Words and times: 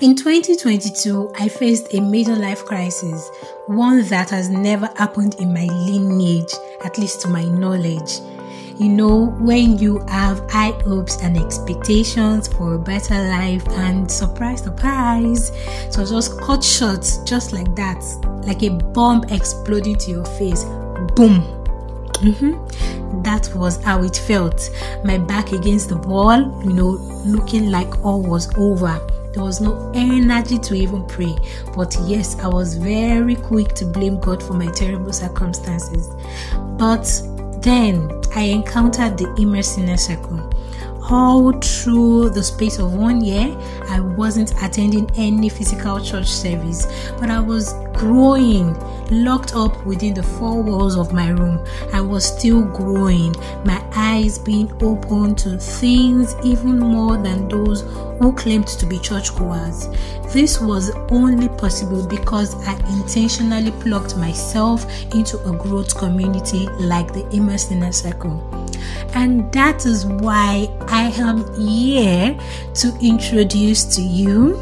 In 0.00 0.16
2022, 0.16 1.34
I 1.38 1.46
faced 1.46 1.94
a 1.94 2.00
major 2.00 2.34
life 2.34 2.64
crisis, 2.64 3.30
one 3.68 4.02
that 4.08 4.28
has 4.30 4.48
never 4.48 4.86
happened 4.96 5.36
in 5.38 5.54
my 5.54 5.66
lineage, 5.66 6.52
at 6.84 6.98
least 6.98 7.20
to 7.20 7.28
my 7.28 7.44
knowledge. 7.44 8.18
You 8.76 8.88
know, 8.88 9.26
when 9.38 9.78
you 9.78 10.00
have 10.08 10.50
high 10.50 10.72
hopes 10.82 11.22
and 11.22 11.36
expectations 11.36 12.48
for 12.48 12.74
a 12.74 12.78
better 12.78 13.14
life, 13.14 13.64
and 13.68 14.10
surprise, 14.10 14.64
surprise, 14.64 15.52
so 15.90 16.04
just 16.04 16.40
cut 16.40 16.64
short, 16.64 17.06
just 17.24 17.52
like 17.52 17.72
that, 17.76 18.02
like 18.48 18.64
a 18.64 18.70
bomb 18.70 19.22
exploding 19.30 19.94
to 19.98 20.10
your 20.10 20.24
face. 20.24 20.64
Boom. 21.14 21.40
Mm-hmm. 22.14 23.22
That 23.22 23.48
was 23.54 23.80
how 23.84 24.02
it 24.02 24.16
felt. 24.16 24.70
My 25.04 25.18
back 25.18 25.52
against 25.52 25.88
the 25.88 25.98
wall, 25.98 26.40
you 26.64 26.72
know, 26.72 26.90
looking 27.24 27.70
like 27.70 28.04
all 28.04 28.20
was 28.20 28.52
over 28.56 29.00
there 29.34 29.42
was 29.42 29.60
no 29.60 29.90
energy 29.94 30.58
to 30.58 30.74
even 30.74 31.04
pray. 31.06 31.36
But 31.74 31.96
yes, 32.04 32.38
I 32.38 32.48
was 32.48 32.76
very 32.76 33.34
quick 33.36 33.74
to 33.74 33.84
blame 33.84 34.20
God 34.20 34.42
for 34.42 34.54
my 34.54 34.70
terrible 34.72 35.12
circumstances. 35.12 36.08
But 36.78 37.04
then 37.62 38.10
I 38.34 38.42
encountered 38.42 39.18
the 39.18 39.34
inner 39.38 39.62
circle 39.96 40.53
all 41.10 41.52
through 41.52 42.30
the 42.30 42.42
space 42.42 42.78
of 42.78 42.94
one 42.94 43.22
year, 43.22 43.56
I 43.88 44.00
wasn't 44.00 44.52
attending 44.62 45.10
any 45.16 45.48
physical 45.48 46.00
church 46.00 46.28
service, 46.28 46.86
but 47.20 47.30
I 47.30 47.40
was 47.40 47.74
growing, 47.92 48.74
locked 49.10 49.54
up 49.54 49.84
within 49.84 50.14
the 50.14 50.22
four 50.22 50.62
walls 50.62 50.96
of 50.96 51.12
my 51.12 51.28
room. 51.28 51.64
I 51.92 52.00
was 52.00 52.24
still 52.24 52.64
growing, 52.64 53.34
my 53.64 53.84
eyes 53.94 54.38
being 54.38 54.72
open 54.82 55.34
to 55.36 55.58
things 55.58 56.34
even 56.42 56.78
more 56.78 57.16
than 57.18 57.48
those 57.48 57.82
who 58.18 58.32
claimed 58.32 58.68
to 58.68 58.86
be 58.86 58.98
churchgoers. 58.98 59.88
This 60.32 60.60
was 60.60 60.90
only 61.10 61.48
possible 61.48 62.06
because 62.06 62.54
I 62.66 62.74
intentionally 62.98 63.72
plugged 63.72 64.16
myself 64.16 64.86
into 65.14 65.38
a 65.48 65.52
growth 65.52 65.96
community 65.96 66.66
like 66.78 67.12
the 67.12 67.28
Inner 67.30 67.58
Circle. 67.58 68.63
And 69.14 69.52
that 69.52 69.86
is 69.86 70.06
why 70.06 70.68
I 70.88 71.12
am 71.16 71.44
here 71.60 72.38
to 72.74 72.98
introduce 73.00 73.84
to 73.96 74.02
you 74.02 74.54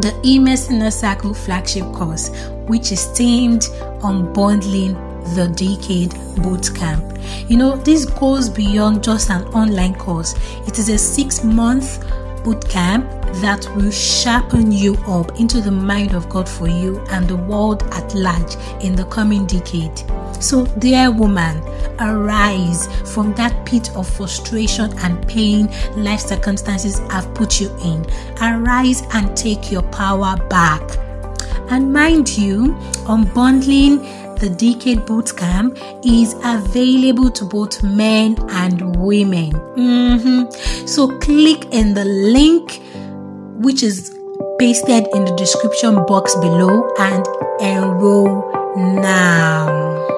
the 0.00 0.18
Immerse 0.22 0.70
Inner 0.70 0.90
Circle 0.90 1.34
flagship 1.34 1.84
course, 1.92 2.30
which 2.66 2.92
is 2.92 3.06
themed 3.08 3.66
unbundling 4.00 4.94
the 5.34 5.48
Decade 5.48 6.10
Bootcamp. 6.42 7.18
You 7.50 7.56
know, 7.56 7.76
this 7.76 8.04
goes 8.04 8.48
beyond 8.48 9.02
just 9.02 9.30
an 9.30 9.42
online 9.48 9.94
course, 9.94 10.34
it 10.66 10.78
is 10.78 10.88
a 10.88 10.98
six 10.98 11.42
month 11.42 12.04
bootcamp 12.44 13.18
that 13.42 13.68
will 13.74 13.90
sharpen 13.90 14.72
you 14.72 14.94
up 15.06 15.38
into 15.38 15.60
the 15.60 15.70
mind 15.70 16.14
of 16.14 16.28
God 16.28 16.48
for 16.48 16.68
you 16.68 16.98
and 17.10 17.28
the 17.28 17.36
world 17.36 17.82
at 17.92 18.14
large 18.14 18.54
in 18.82 18.94
the 18.94 19.04
coming 19.06 19.46
decade. 19.46 20.02
So, 20.40 20.66
dear 20.78 21.10
woman, 21.10 21.62
arise 21.98 22.86
from 23.12 23.34
that 23.34 23.66
pit 23.66 23.90
of 23.96 24.08
frustration 24.08 24.92
and 24.98 25.26
pain 25.28 25.68
life 25.96 26.20
circumstances 26.20 26.98
have 27.10 27.32
put 27.34 27.60
you 27.60 27.74
in. 27.82 28.06
Arise 28.40 29.02
and 29.14 29.36
take 29.36 29.70
your 29.70 29.82
power 29.82 30.36
back. 30.48 30.82
And 31.70 31.92
mind 31.92 32.36
you, 32.36 32.74
unbundling 33.06 34.02
the 34.38 34.48
Decade 34.48 34.98
Bootcamp 35.00 35.76
is 36.04 36.34
available 36.44 37.30
to 37.32 37.44
both 37.44 37.82
men 37.82 38.36
and 38.50 38.96
women. 38.96 39.50
Mm-hmm. 39.52 40.86
So 40.86 41.18
click 41.18 41.66
in 41.72 41.94
the 41.94 42.04
link 42.04 42.80
which 43.64 43.82
is 43.82 44.16
pasted 44.58 45.08
in 45.12 45.24
the 45.24 45.34
description 45.36 45.96
box 46.06 46.36
below 46.36 46.88
and 46.98 47.26
enroll 47.60 48.52
now. 48.76 50.17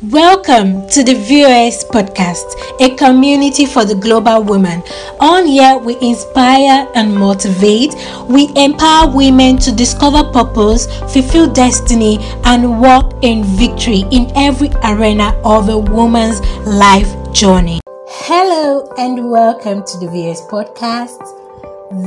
Welcome 0.00 0.88
to 0.90 1.02
the 1.02 1.14
VOS 1.14 1.82
podcast, 1.82 2.54
a 2.80 2.94
community 2.94 3.66
for 3.66 3.84
the 3.84 3.96
global 3.96 4.44
woman. 4.44 4.80
On 5.18 5.44
here, 5.44 5.76
we 5.76 5.98
inspire 6.00 6.86
and 6.94 7.12
motivate. 7.12 7.96
We 8.28 8.48
empower 8.54 9.12
women 9.12 9.56
to 9.58 9.74
discover 9.74 10.22
purpose, 10.30 10.86
fulfill 11.12 11.52
destiny, 11.52 12.18
and 12.44 12.80
walk 12.80 13.12
in 13.24 13.42
victory 13.42 14.04
in 14.12 14.30
every 14.36 14.70
arena 14.84 15.34
of 15.44 15.68
a 15.68 15.76
woman's 15.76 16.38
life 16.64 17.10
journey. 17.32 17.80
Hello, 18.06 18.88
and 18.98 19.28
welcome 19.28 19.82
to 19.84 19.98
the 19.98 20.06
VOS 20.06 20.42
podcast, 20.46 21.18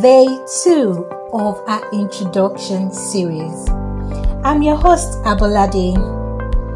day 0.02 0.28
two 0.64 1.06
of 1.34 1.60
our 1.68 1.84
introduction 1.92 2.90
series. 2.94 3.68
I'm 4.46 4.62
your 4.62 4.78
host, 4.78 5.20
Abolade. 5.26 6.21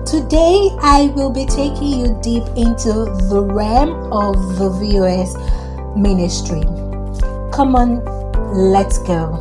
Today, 0.06 0.70
I 0.82 1.12
will 1.16 1.32
be 1.32 1.48
taking 1.48 2.00
you 2.00 2.20
deep 2.22 2.44
into 2.56 2.94
the 3.28 3.42
realm 3.42 4.14
of 4.14 4.60
the 4.60 4.70
VOS 4.70 5.34
ministry. 5.98 6.62
Come 7.52 7.76
on, 7.76 8.06
let's 8.54 9.00
go. 9.00 9.32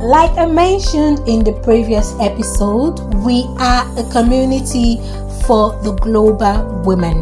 Like 0.00 0.30
I 0.38 0.46
mentioned 0.46 1.28
in 1.28 1.44
the 1.44 1.52
previous 1.62 2.14
episode, 2.20 3.00
we 3.22 3.44
are 3.58 3.86
a 3.98 4.10
community 4.10 4.96
for 5.46 5.78
the 5.82 5.92
global 6.00 6.82
women. 6.82 7.18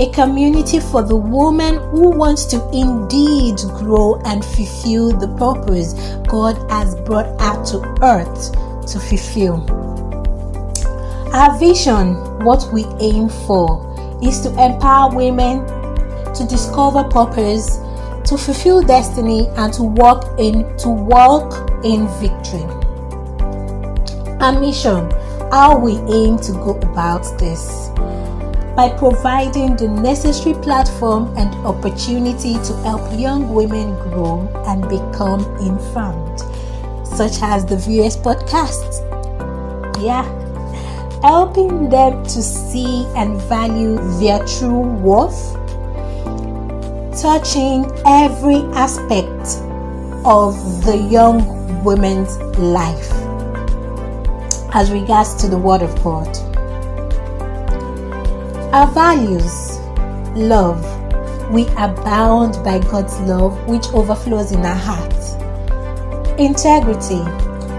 A 0.00 0.10
community 0.12 0.80
for 0.80 1.04
the 1.04 1.14
woman 1.14 1.76
who 1.92 2.10
wants 2.10 2.44
to 2.46 2.56
indeed 2.72 3.56
grow 3.78 4.20
and 4.24 4.44
fulfill 4.44 5.16
the 5.16 5.28
purpose 5.38 5.92
God 6.26 6.58
has 6.68 6.96
brought 6.96 7.40
out 7.40 7.64
to 7.68 7.78
earth 8.02 8.50
to 8.88 8.98
fulfill. 8.98 9.81
Our 11.32 11.58
vision, 11.58 12.14
what 12.44 12.68
we 12.74 12.84
aim 13.00 13.30
for, 13.30 13.88
is 14.22 14.40
to 14.40 14.50
empower 14.62 15.14
women 15.14 15.64
to 16.34 16.46
discover 16.46 17.04
purpose, 17.04 17.78
to 18.24 18.36
fulfill 18.36 18.82
destiny, 18.82 19.48
and 19.56 19.72
to 19.72 19.82
walk 19.82 20.38
in 20.38 20.76
to 20.76 20.90
walk 20.90 21.70
in 21.84 22.06
victory. 22.20 22.64
Our 24.40 24.60
mission, 24.60 25.10
how 25.50 25.78
we 25.78 25.92
aim 26.12 26.38
to 26.40 26.52
go 26.52 26.76
about 26.82 27.22
this 27.38 27.88
by 28.76 28.94
providing 28.98 29.76
the 29.76 29.88
necessary 29.88 30.54
platform 30.56 31.34
and 31.38 31.54
opportunity 31.66 32.54
to 32.54 32.76
help 32.84 33.18
young 33.18 33.54
women 33.54 33.94
grow 34.10 34.48
and 34.66 34.82
become 34.82 35.40
informed, 35.56 36.40
such 37.06 37.40
as 37.42 37.64
the 37.64 37.76
VOS 37.76 38.18
podcast. 38.18 39.00
Yeah, 40.02 40.41
helping 41.22 41.88
them 41.88 42.22
to 42.24 42.42
see 42.42 43.06
and 43.16 43.40
value 43.42 43.96
their 44.18 44.44
true 44.44 44.80
worth, 44.80 45.54
touching 47.22 47.86
every 48.04 48.62
aspect 48.74 49.62
of 50.26 50.84
the 50.84 50.96
young 51.10 51.84
woman's 51.84 52.36
life 52.58 53.10
as 54.74 54.90
regards 54.90 55.34
to 55.34 55.48
the 55.48 55.58
Word 55.58 55.82
of 55.82 55.94
God. 56.02 56.28
Our 58.74 58.86
values 58.88 59.78
love. 60.36 60.82
We 61.52 61.68
are 61.76 61.94
bound 62.02 62.54
by 62.64 62.78
God's 62.78 63.20
love, 63.20 63.68
which 63.68 63.86
overflows 63.88 64.52
in 64.52 64.64
our 64.64 64.74
hearts. 64.74 65.34
Integrity. 66.40 67.20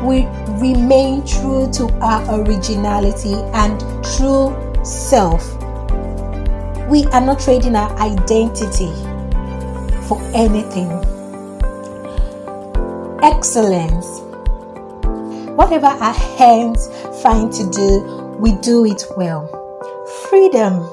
We 0.05 0.27
remain 0.61 1.25
true 1.25 1.71
to 1.73 1.87
our 2.01 2.41
originality 2.41 3.33
and 3.53 3.79
true 4.17 4.53
self. 4.83 5.43
We 6.87 7.05
are 7.05 7.21
not 7.21 7.39
trading 7.39 7.75
our 7.75 7.91
identity 7.97 8.91
for 10.07 10.21
anything. 10.33 10.91
Excellence. 13.23 14.21
Whatever 15.55 15.87
our 15.87 16.13
hands 16.37 16.87
find 17.21 17.51
to 17.53 17.69
do, 17.69 18.35
we 18.39 18.53
do 18.57 18.85
it 18.85 19.05
well. 19.15 19.47
Freedom. 20.29 20.89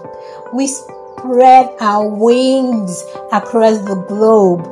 We 0.55 0.69
spread 0.69 1.75
our 1.81 2.07
wings 2.07 3.05
across 3.33 3.79
the 3.79 4.05
globe, 4.09 4.63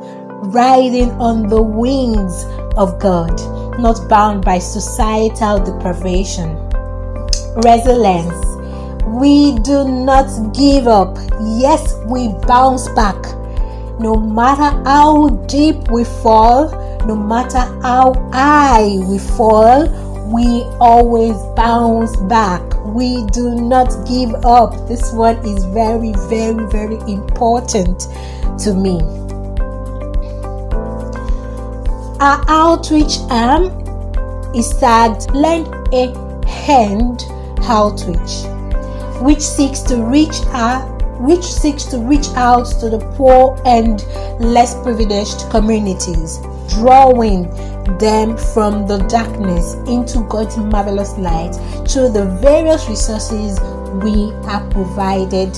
riding 0.53 1.11
on 1.11 1.47
the 1.47 1.61
wings 1.61 2.45
of 2.77 2.99
God 2.99 3.58
not 3.79 4.07
bound 4.09 4.43
by 4.43 4.59
societal 4.59 5.59
deprivation. 5.59 6.55
Resilience. 7.63 8.45
We 9.05 9.57
do 9.59 9.87
not 9.87 10.53
give 10.53 10.87
up. 10.87 11.17
Yes, 11.41 11.95
we 12.05 12.29
bounce 12.47 12.87
back. 12.89 13.21
No 13.99 14.15
matter 14.15 14.77
how 14.83 15.29
deep 15.47 15.89
we 15.89 16.03
fall, 16.03 16.69
no 17.05 17.15
matter 17.15 17.59
how 17.81 18.13
high 18.31 18.97
we 19.07 19.17
fall, 19.17 19.87
we 20.31 20.63
always 20.79 21.35
bounce 21.55 22.15
back. 22.27 22.61
We 22.85 23.25
do 23.27 23.55
not 23.55 23.89
give 24.07 24.33
up. 24.45 24.87
This 24.87 25.11
one 25.11 25.37
is 25.37 25.65
very, 25.65 26.13
very, 26.29 26.65
very 26.67 26.99
important 27.11 28.07
to 28.59 28.73
me. 28.73 28.99
Our 32.21 32.43
outreach 32.49 33.19
arm 33.29 33.67
is 34.53 34.77
tagged 34.77 35.31
Lend 35.33 35.67
a 35.93 36.11
Hand 36.45 37.23
Outreach, 37.63 38.43
which 39.21 39.39
seeks 39.39 39.79
to 39.83 40.03
reach 40.03 40.35
our 40.47 40.81
which 41.21 41.45
seeks 41.45 41.85
to 41.85 41.97
reach 41.99 42.27
out 42.35 42.65
to 42.81 42.89
the 42.89 42.99
poor 43.15 43.57
and 43.65 44.03
less 44.41 44.75
privileged 44.83 45.49
communities, 45.49 46.39
drawing 46.67 47.43
them 47.99 48.35
from 48.35 48.85
the 48.85 48.97
darkness 49.07 49.75
into 49.87 50.27
God's 50.27 50.57
marvelous 50.57 51.17
light 51.17 51.53
through 51.87 52.09
the 52.09 52.25
various 52.41 52.89
resources 52.89 53.61
we 54.03 54.33
are 54.43 54.69
provided 54.71 55.51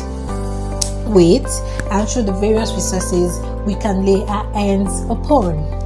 with 1.08 1.50
and 1.90 2.08
through 2.08 2.24
the 2.24 2.38
various 2.40 2.72
resources 2.74 3.40
we 3.66 3.74
can 3.74 4.06
lay 4.06 4.24
our 4.28 4.46
hands 4.54 5.02
upon. 5.10 5.81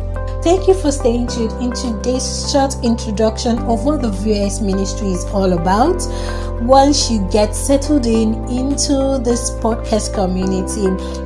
Thank 0.46 0.68
you 0.68 0.76
for 0.76 0.92
staying 0.92 1.26
tuned 1.26 1.54
in 1.54 1.72
today's 1.72 2.52
short 2.52 2.76
introduction 2.84 3.58
of 3.64 3.84
what 3.84 4.04
the 4.04 4.12
VOS 4.12 4.62
ministry 4.62 5.08
is 5.08 5.26
all 5.34 5.54
about. 5.54 6.06
Once 6.62 7.10
you 7.10 7.28
get 7.32 7.56
settled 7.56 8.06
in 8.06 8.36
into 8.48 9.20
this 9.24 9.50
podcast 9.50 10.14
community, 10.14 10.84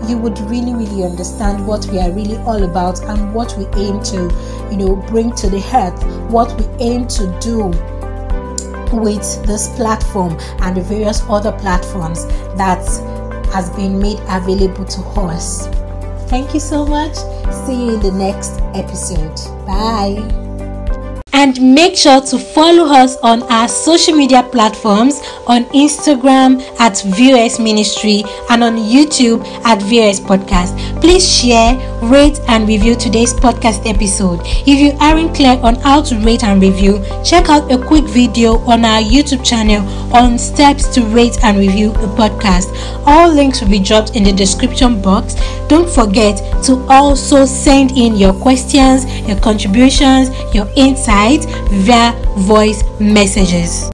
you 0.09 0.17
would 0.17 0.39
really, 0.49 0.73
really 0.73 1.03
understand 1.03 1.67
what 1.67 1.85
we 1.87 1.99
are 1.99 2.09
really 2.13 2.37
all 2.43 2.63
about 2.63 3.01
and 3.09 3.33
what 3.33 3.53
we 3.57 3.65
aim 3.77 4.01
to, 4.03 4.31
you 4.71 4.77
know, 4.77 4.95
bring 5.09 5.35
to 5.35 5.49
the 5.49 5.61
earth, 5.75 6.01
what 6.31 6.57
we 6.57 6.65
aim 6.81 7.05
to 7.05 7.27
do 7.41 7.65
with 8.97 9.45
this 9.45 9.67
platform 9.75 10.37
and 10.61 10.77
the 10.77 10.81
various 10.83 11.21
other 11.27 11.51
platforms 11.59 12.25
that 12.55 12.87
has 13.51 13.69
been 13.71 13.99
made 13.99 14.19
available 14.29 14.85
to 14.85 15.01
us. 15.19 15.67
Thank 16.29 16.53
you 16.53 16.59
so 16.59 16.85
much. 16.85 17.15
See 17.65 17.85
you 17.85 17.95
in 17.95 17.99
the 18.01 18.11
next 18.11 18.61
episode. 18.73 19.35
Bye 19.65 20.48
and 21.39 21.61
make 21.73 21.95
sure 21.95 22.19
to 22.19 22.37
follow 22.37 22.83
us 22.83 23.15
on 23.23 23.41
our 23.43 23.65
social 23.65 24.13
media 24.13 24.43
platforms 24.43 25.21
on 25.47 25.63
Instagram 25.71 26.59
at 26.81 27.01
VOS 27.15 27.59
Ministry 27.59 28.25
and 28.49 28.61
on 28.61 28.75
YouTube 28.75 29.45
at 29.63 29.81
VOS 29.83 30.19
Podcast. 30.19 30.75
Please 30.99 31.25
share, 31.25 31.77
rate, 32.09 32.41
and 32.49 32.67
review 32.67 32.93
today's 32.93 33.33
podcast 33.33 33.89
episode. 33.89 34.41
If 34.43 34.81
you 34.81 34.91
aren't 34.99 35.33
clear 35.33 35.57
on 35.63 35.75
how 35.75 36.01
to 36.01 36.17
rate 36.17 36.43
and 36.43 36.61
review, 36.61 37.01
check 37.23 37.47
out 37.47 37.71
a 37.71 37.77
quick 37.77 38.03
video 38.03 38.57
on 38.67 38.83
our 38.83 38.99
YouTube 38.99 39.45
channel 39.45 39.87
on 40.13 40.37
steps 40.37 40.93
to 40.93 41.05
rate 41.05 41.41
and 41.41 41.57
review 41.57 41.91
a 41.91 42.07
podcast. 42.19 42.67
All 43.05 43.33
links 43.33 43.61
will 43.61 43.69
be 43.69 43.79
dropped 43.79 44.13
in 44.13 44.23
the 44.25 44.33
description 44.33 45.01
box. 45.01 45.35
Don't 45.69 45.89
forget 45.89 46.35
to 46.65 46.85
also 46.89 47.45
send 47.45 47.91
in 47.91 48.17
your 48.17 48.33
questions, 48.33 49.05
your 49.25 49.39
contributions, 49.39 50.31
your 50.53 50.67
insights 50.75 51.28
via 51.85 52.13
voice 52.37 52.83
messages. 52.99 53.89